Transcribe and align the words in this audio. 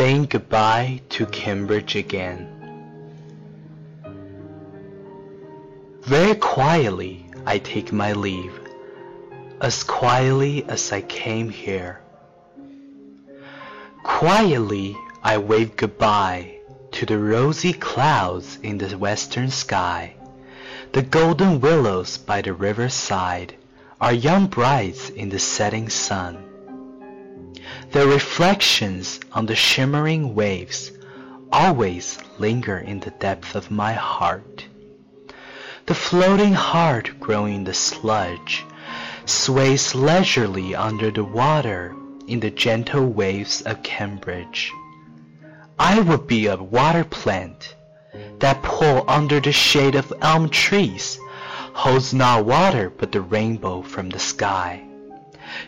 Saying 0.00 0.28
goodbye 0.30 1.02
to 1.10 1.26
Cambridge 1.26 1.94
again. 1.94 2.48
Very 6.00 6.34
quietly 6.36 7.26
I 7.44 7.58
take 7.58 7.92
my 7.92 8.14
leave, 8.14 8.58
as 9.60 9.82
quietly 9.82 10.64
as 10.64 10.90
I 10.90 11.02
came 11.02 11.50
here. 11.50 12.00
Quietly 14.02 14.96
I 15.22 15.36
wave 15.36 15.76
goodbye 15.76 16.60
to 16.92 17.04
the 17.04 17.18
rosy 17.18 17.74
clouds 17.74 18.58
in 18.62 18.78
the 18.78 18.96
western 18.96 19.50
sky. 19.50 20.14
The 20.92 21.02
golden 21.02 21.60
willows 21.60 22.16
by 22.16 22.40
the 22.40 22.54
riverside 22.54 23.54
our 24.00 24.14
young 24.14 24.46
brides 24.46 25.10
in 25.10 25.28
the 25.28 25.38
setting 25.38 25.90
sun. 25.90 26.49
Their 27.92 28.06
reflections 28.06 29.20
on 29.32 29.46
the 29.46 29.56
shimmering 29.56 30.34
waves 30.34 30.92
always 31.52 32.18
linger 32.38 32.78
in 32.78 33.00
the 33.00 33.10
depth 33.10 33.54
of 33.54 33.70
my 33.70 33.92
heart. 33.92 34.66
The 35.86 35.94
floating 35.94 36.54
heart 36.54 37.18
growing 37.18 37.54
in 37.54 37.64
the 37.64 37.74
sludge 37.74 38.64
sways 39.24 39.94
leisurely 39.94 40.74
under 40.74 41.10
the 41.10 41.24
water 41.24 41.94
in 42.26 42.40
the 42.40 42.50
gentle 42.50 43.06
waves 43.06 43.62
of 43.62 43.82
Cambridge. 43.82 44.72
I 45.78 46.00
would 46.00 46.26
be 46.26 46.46
a 46.46 46.56
water 46.56 47.04
plant 47.04 47.74
that 48.38 48.62
pull 48.62 49.04
under 49.08 49.40
the 49.40 49.52
shade 49.52 49.94
of 49.94 50.12
elm 50.20 50.48
trees 50.48 51.18
holds 51.72 52.12
not 52.12 52.44
water 52.44 52.90
but 52.90 53.12
the 53.12 53.20
rainbow 53.20 53.82
from 53.82 54.10
the 54.10 54.18
sky 54.18 54.82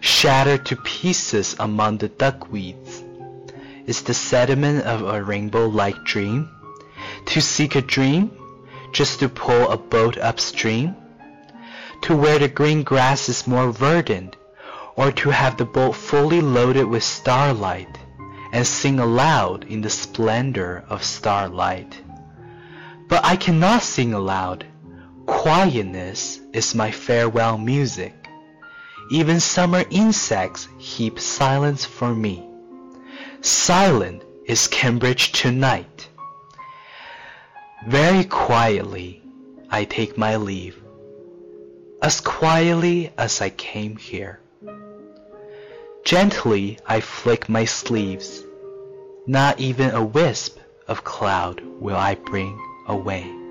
shattered 0.00 0.66
to 0.66 0.76
pieces 0.76 1.56
among 1.58 1.98
the 1.98 2.08
duckweeds. 2.08 3.02
Is 3.86 4.02
the 4.02 4.14
sediment 4.14 4.84
of 4.84 5.02
a 5.02 5.22
rainbow-like 5.22 6.04
dream? 6.04 6.48
To 7.26 7.40
seek 7.40 7.74
a 7.74 7.82
dream? 7.82 8.30
Just 8.92 9.20
to 9.20 9.28
pull 9.28 9.70
a 9.70 9.76
boat 9.76 10.18
upstream? 10.18 10.94
To 12.02 12.16
where 12.16 12.38
the 12.38 12.48
green 12.48 12.82
grass 12.82 13.28
is 13.28 13.46
more 13.46 13.72
verdant? 13.72 14.36
Or 14.96 15.10
to 15.12 15.30
have 15.30 15.56
the 15.56 15.64
boat 15.64 15.96
fully 15.96 16.40
loaded 16.40 16.84
with 16.84 17.02
starlight 17.02 17.98
and 18.52 18.66
sing 18.66 18.98
aloud 18.98 19.64
in 19.64 19.80
the 19.80 19.90
splendor 19.90 20.84
of 20.88 21.02
starlight? 21.02 22.00
But 23.08 23.24
I 23.24 23.36
cannot 23.36 23.82
sing 23.82 24.14
aloud. 24.14 24.66
Quietness 25.26 26.40
is 26.52 26.74
my 26.74 26.90
farewell 26.90 27.58
music. 27.58 28.21
Even 29.12 29.40
summer 29.40 29.84
insects 29.90 30.68
heap 30.78 31.20
silence 31.20 31.84
for 31.84 32.14
me. 32.14 32.42
Silent 33.42 34.24
is 34.46 34.68
Cambridge 34.68 35.32
tonight. 35.32 36.08
Very 37.86 38.24
quietly 38.24 39.22
I 39.68 39.84
take 39.84 40.16
my 40.16 40.36
leave, 40.36 40.82
as 42.00 42.22
quietly 42.22 43.12
as 43.18 43.42
I 43.42 43.50
came 43.50 43.96
here. 43.96 44.40
Gently 46.06 46.78
I 46.86 47.00
flick 47.00 47.50
my 47.50 47.66
sleeves, 47.66 48.42
not 49.26 49.60
even 49.60 49.90
a 49.90 50.02
wisp 50.02 50.58
of 50.88 51.04
cloud 51.04 51.60
will 51.78 51.98
I 51.98 52.14
bring 52.14 52.58
away. 52.88 53.41